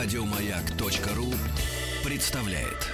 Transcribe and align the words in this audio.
Радиомаяк.ру 0.00 1.26
представляет. 2.08 2.86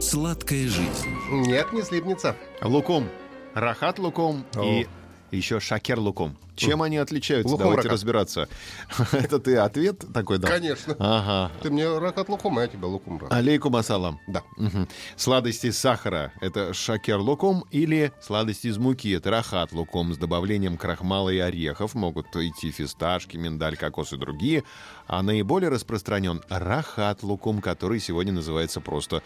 Сладкая 0.00 0.68
жизнь. 0.68 1.08
Нет, 1.28 1.72
не 1.72 1.82
слипнется. 1.82 2.36
Лукум. 2.62 3.08
Рахат 3.54 3.98
лукум 3.98 4.46
и 4.62 4.86
еще 5.32 5.60
шакер 5.60 5.98
лукум. 5.98 6.36
Чем 6.56 6.82
они 6.82 6.98
отличаются? 6.98 7.50
Лукум 7.50 7.64
Давайте 7.64 7.88
рахат. 7.88 7.92
разбираться. 7.92 8.48
Это 9.12 9.38
ты 9.38 9.56
ответ 9.56 10.04
такой 10.12 10.38
дал? 10.38 10.50
Конечно. 10.50 10.94
Ага. 10.98 11.52
Ты 11.62 11.70
мне 11.70 11.98
рахат 11.98 12.28
лукум, 12.28 12.58
а 12.58 12.62
я 12.62 12.68
тебе 12.68 12.86
лукум 12.86 13.18
рахат. 13.18 13.32
Алейкум 13.32 13.76
ассалам. 13.76 14.20
Да. 14.26 14.42
Мгм. 14.56 14.86
Сладости 15.16 15.68
из 15.68 15.78
сахара— 15.78 16.32
это 16.40 16.74
шакер 16.74 17.18
лукум 17.18 17.64
или 17.70 18.12
сладости 18.20 18.66
из 18.66 18.76
муки— 18.78 19.10
это 19.12 19.30
рахат 19.30 19.72
лукум 19.72 20.12
с 20.12 20.18
добавлением 20.18 20.76
крахмала 20.76 21.30
и 21.30 21.38
орехов. 21.38 21.94
Могут 21.94 22.26
идти 22.36 22.70
фисташки, 22.70 23.36
миндаль, 23.36 23.76
кокос 23.76 24.12
и 24.12 24.16
другие. 24.16 24.64
А 25.06 25.22
наиболее 25.22 25.70
распространен 25.70 26.42
рахат 26.48 27.22
лукум, 27.22 27.60
который 27.62 28.00
сегодня 28.00 28.32
называется 28.32 28.80
просто 28.80 29.22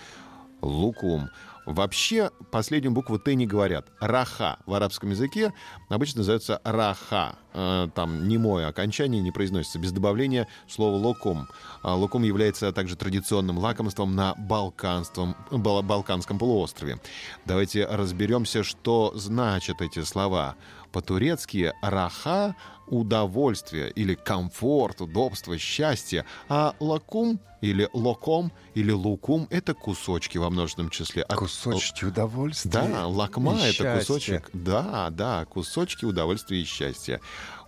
лукум. 0.62 1.30
Вообще, 1.66 2.30
последнюю 2.50 2.92
букву 2.92 3.18
«т» 3.18 3.34
не 3.34 3.46
говорят. 3.46 3.88
Раха 4.00 4.58
в 4.66 4.74
арабском 4.74 5.10
языке 5.10 5.52
обычно 5.88 6.18
называется 6.18 6.60
раха. 6.64 7.36
Э, 7.54 7.88
Там 7.94 8.28
немое 8.28 8.68
окончание 8.68 9.22
не 9.22 9.30
произносится 9.32 9.78
без 9.78 9.92
добавления 9.92 10.46
слова 10.68 10.96
лукум. 10.96 11.48
А 11.82 11.94
Лукум 11.94 12.22
является 12.22 12.70
также 12.72 12.96
традиционным 12.96 13.58
лакомством 13.58 14.14
на 14.14 14.34
Балканском, 14.34 15.36
Бал- 15.50 15.82
Балканском 15.82 16.38
полуострове. 16.38 17.00
Давайте 17.46 17.86
разберемся, 17.86 18.62
что 18.62 19.12
значат 19.14 19.80
эти 19.80 20.02
слова. 20.02 20.56
По-турецки 20.92 21.72
«раха»— 21.82 22.54
удовольствие 22.86 23.90
или 23.90 24.14
комфорт, 24.14 25.00
удобство, 25.00 25.56
счастье, 25.58 26.24
а 26.48 26.74
лакум 26.80 27.40
или 27.60 27.88
локом 27.94 28.52
или 28.74 28.92
лукум— 28.92 29.46
это 29.50 29.74
кусочки 29.74 30.38
во 30.38 30.50
множественном 30.50 30.90
числе. 30.90 31.22
От- 31.22 31.36
Кусочки 31.62 32.04
удовольствия. 32.04 32.70
да, 32.70 33.06
лакма 33.06 33.58
это 33.60 33.98
кусочек. 33.98 34.50
Да, 34.52 35.10
да, 35.10 35.44
кусочки 35.46 36.04
удовольствия 36.04 36.60
и 36.60 36.64
счастья. 36.64 37.20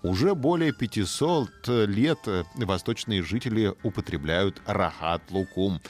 Уже 0.06 0.36
более 0.36 0.70
500 0.70 1.48
лет 1.88 2.18
э, 2.26 2.44
восточные 2.54 3.24
жители 3.24 3.74
употребляют 3.82 4.62
рахат 4.64 5.20
лукум. 5.32 5.80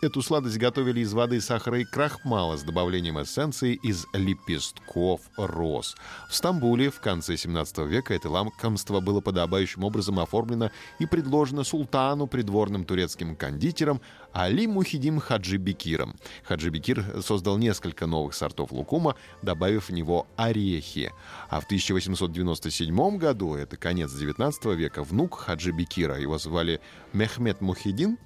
Эту 0.00 0.22
сладость 0.22 0.58
готовили 0.58 1.00
из 1.00 1.12
воды, 1.12 1.40
сахара 1.40 1.80
и 1.80 1.84
крахмала 1.84 2.56
с 2.56 2.62
добавлением 2.62 3.20
эссенции 3.20 3.74
из 3.82 4.06
лепестков 4.12 5.22
роз. 5.36 5.96
В 6.30 6.36
Стамбуле 6.36 6.88
в 6.90 7.00
конце 7.00 7.36
17 7.36 7.78
века 7.78 8.14
это 8.14 8.30
лакомство 8.30 9.00
было 9.00 9.20
подобающим 9.20 9.82
образом 9.82 10.20
оформлено 10.20 10.70
и 11.00 11.06
предложено 11.06 11.64
султану, 11.64 12.28
придворным 12.28 12.84
турецким 12.84 13.34
кондитерам 13.34 14.00
Али 14.32 14.68
Мухидим 14.68 15.18
Хаджи 15.18 15.56
Бекиром. 15.56 16.14
Хаджи 16.44 16.70
Бекир 16.70 17.04
создал 17.20 17.58
несколько 17.58 18.06
новых 18.06 18.34
сортов 18.34 18.70
лукума, 18.70 19.16
добавив 19.42 19.88
в 19.88 19.92
него 19.92 20.28
орехи. 20.36 21.12
А 21.50 21.60
в 21.60 21.64
1897 21.64 23.16
году, 23.16 23.47
это 23.56 23.76
конец 23.76 24.12
19 24.12 24.64
века, 24.76 25.02
внук 25.02 25.38
Хаджи 25.38 25.72
Бекира, 25.72 26.18
его 26.18 26.38
звали 26.38 26.80
Мехмед 27.12 27.60
Мухидин, 27.60 28.18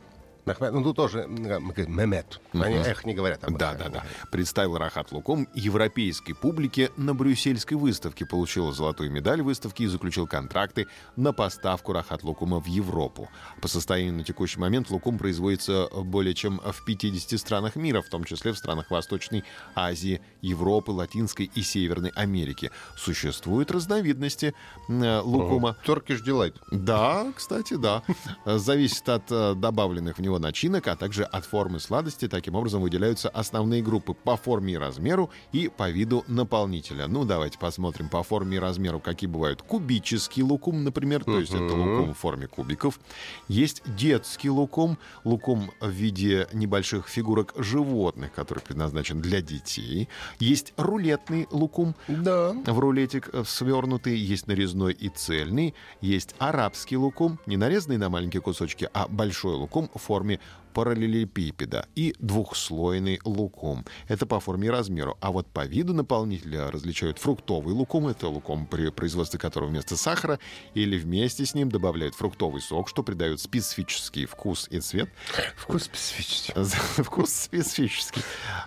Мехмед, 0.44 0.72
Ну, 0.72 0.82
тут 0.82 0.96
тоже 0.96 1.20
м, 1.20 1.34
мы 1.62 1.72
говорим, 1.72 1.96
Мемет. 1.96 2.40
Они 2.52 2.74
эх 2.76 3.04
не 3.04 3.14
говорят 3.14 3.44
об 3.44 3.56
да, 3.58 3.74
этом. 3.74 3.92
да, 3.92 4.00
да. 4.00 4.28
Представил 4.30 4.76
Рахат 4.76 5.12
Лукум 5.12 5.46
европейской 5.54 6.32
публике 6.32 6.90
на 6.96 7.14
брюссельской 7.14 7.76
выставке, 7.76 8.26
получил 8.26 8.72
золотую 8.72 9.10
медаль 9.12 9.40
выставки 9.42 9.84
и 9.84 9.86
заключил 9.86 10.26
контракты 10.26 10.88
на 11.16 11.32
поставку 11.32 11.92
Рахат 11.92 12.24
Лукума 12.24 12.60
в 12.60 12.66
Европу. 12.66 13.28
По 13.60 13.68
состоянию 13.68 14.14
на 14.14 14.24
текущий 14.24 14.58
момент 14.58 14.90
Лукум 14.90 15.16
производится 15.16 15.86
более 15.94 16.34
чем 16.34 16.60
в 16.64 16.84
50 16.84 17.38
странах 17.38 17.76
мира, 17.76 18.02
в 18.02 18.08
том 18.08 18.24
числе 18.24 18.52
в 18.52 18.58
странах 18.58 18.90
Восточной 18.90 19.44
Азии, 19.76 20.20
Европы, 20.40 20.90
Латинской 20.90 21.50
и 21.54 21.62
Северной 21.62 22.10
Америки. 22.16 22.70
Существуют 22.96 23.70
разновидности 23.70 24.54
э, 24.88 25.20
лукума. 25.20 25.76
Turkish 25.86 26.24
Delight. 26.26 26.56
Да, 26.72 27.32
кстати, 27.36 27.74
да. 27.74 28.02
Зависит 28.44 29.08
от 29.08 29.30
э, 29.30 29.54
добавленных 29.54 30.18
в 30.18 30.20
него 30.20 30.31
начинок, 30.38 30.88
а 30.88 30.96
также 30.96 31.24
от 31.24 31.44
формы 31.44 31.80
сладости. 31.80 32.28
Таким 32.28 32.54
образом 32.54 32.82
выделяются 32.82 33.28
основные 33.28 33.82
группы 33.82 34.14
по 34.14 34.36
форме 34.36 34.74
и 34.74 34.76
размеру 34.76 35.30
и 35.52 35.68
по 35.68 35.90
виду 35.90 36.24
наполнителя. 36.28 37.06
Ну, 37.06 37.24
давайте 37.24 37.58
посмотрим 37.58 38.08
по 38.08 38.22
форме 38.22 38.56
и 38.56 38.60
размеру, 38.60 39.00
какие 39.00 39.28
бывают. 39.28 39.62
Кубический 39.62 40.42
лукум, 40.42 40.84
например, 40.84 41.24
то 41.24 41.38
есть 41.38 41.52
это 41.52 41.74
лукум 41.74 42.14
в 42.14 42.18
форме 42.18 42.46
кубиков. 42.46 43.00
Есть 43.48 43.82
детский 43.86 44.50
лукум, 44.50 44.98
лукум 45.24 45.70
в 45.80 45.90
виде 45.90 46.46
небольших 46.52 47.08
фигурок 47.08 47.54
животных, 47.56 48.32
который 48.32 48.60
предназначен 48.60 49.20
для 49.20 49.40
детей. 49.42 50.08
Есть 50.38 50.72
рулетный 50.76 51.48
лукум, 51.50 51.94
Да. 52.08 52.52
в 52.66 52.78
рулетик 52.78 53.30
э, 53.32 53.42
свернутый, 53.46 54.16
есть 54.16 54.46
нарезной 54.46 54.92
и 54.92 55.08
цельный, 55.08 55.74
есть 56.00 56.34
арабский 56.38 56.96
лукум, 56.96 57.38
не 57.46 57.56
нарезанный 57.56 57.98
на 57.98 58.08
маленькие 58.08 58.40
кусочки, 58.40 58.88
а 58.92 59.08
большой 59.08 59.54
лукум 59.54 59.90
в 59.94 59.98
форме 59.98 60.21
me 60.22 60.38
параллелепипеда 60.72 61.86
и 61.94 62.14
двухслойный 62.18 63.20
лукум. 63.24 63.84
Это 64.08 64.26
по 64.26 64.40
форме 64.40 64.68
и 64.68 64.70
размеру. 64.70 65.16
А 65.20 65.30
вот 65.30 65.46
по 65.46 65.66
виду 65.66 65.94
наполнителя 65.94 66.70
различают 66.70 67.18
фруктовый 67.18 67.74
лукум, 67.74 68.08
это 68.08 68.28
лукум, 68.28 68.66
при 68.66 68.90
производстве 68.90 69.38
которого 69.38 69.68
вместо 69.68 69.96
сахара 69.96 70.38
или 70.74 70.98
вместе 70.98 71.46
с 71.46 71.54
ним 71.54 71.70
добавляют 71.70 72.14
фруктовый 72.14 72.60
сок, 72.60 72.88
что 72.88 73.02
придает 73.02 73.40
специфический 73.40 74.26
вкус 74.26 74.68
и 74.70 74.80
цвет. 74.80 75.10
Вкус 75.56 75.84
специфический. 75.84 76.52
Вкус 77.02 77.32
специфический. 77.32 78.22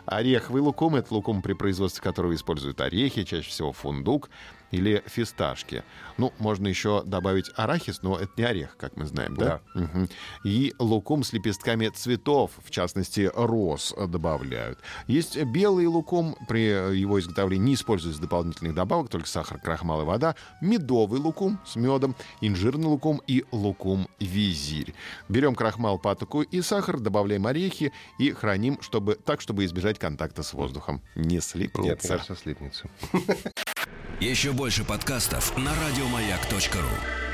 Ореховый 0.05 0.61
лукум— 0.61 0.95
это 0.97 1.13
лукум, 1.13 1.41
при 1.41 1.53
производстве 1.53 2.01
которого 2.03 2.33
используют 2.35 2.81
орехи, 2.81 3.23
чаще 3.23 3.49
всего 3.49 3.72
фундук 3.72 4.29
или 4.72 5.03
фисташки. 5.05 5.83
Ну, 6.17 6.33
можно 6.39 6.67
еще 6.67 7.03
добавить 7.03 7.51
арахис, 7.55 8.01
но 8.01 8.17
это 8.17 8.31
не 8.37 8.43
орех, 8.43 8.77
как 8.77 8.95
мы 8.97 9.05
знаем, 9.05 9.35
да? 9.35 9.61
Мгм. 9.73 10.09
И 10.43 10.73
лукум 10.79 11.23
с 11.23 11.33
лепестками 11.33 11.91
цветов, 11.95 12.51
в 12.63 12.72
частности, 12.72 13.31
роз, 13.33 13.94
добавляют. 13.97 14.79
Есть 15.07 15.41
белый 15.44 15.88
лукум, 15.88 16.35
при 16.47 16.95
его 16.97 17.19
изготовлении 17.19 17.66
не 17.66 17.73
используются 17.73 18.22
дополнительных 18.22 18.73
добавок, 18.75 19.09
только 19.09 19.28
сахар, 19.28 19.59
крахмал 19.59 20.01
и 20.01 20.05
вода. 20.05 20.35
Медовый 20.61 21.19
лукум 21.19 21.59
с 21.66 21.75
медом, 21.75 22.16
инжирный 22.41 22.88
лукум 22.88 23.22
и 23.28 23.45
лукум 23.51 24.07
визирь. 24.19 24.94
Берем 25.29 25.55
крахмал, 25.55 26.00
патоку 26.00 26.41
и 26.41 26.61
сахар, 26.61 27.00
добавляем 27.00 27.47
орехи 27.47 27.91
и 28.19 28.31
храним 28.31 28.79
чтобы, 28.81 29.16
так, 29.16 29.41
чтобы 29.41 29.66
избежать 29.66 30.00
контакта 30.00 30.44
с 30.44 30.53
воздухом. 30.53 31.01
Не 31.16 31.35
Нет, 31.35 31.44
слипнется. 31.44 32.07
мне 32.07 32.17
кажется, 32.17 32.35
слипнется. 32.35 32.89
Еще 34.19 34.53
больше 34.53 34.84
подкастов 34.84 35.57
на 35.57 35.72
радиомаяк.ру. 35.75 37.24